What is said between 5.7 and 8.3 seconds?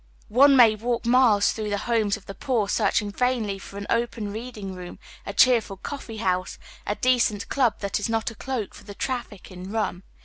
coffee house, a deeentclub that is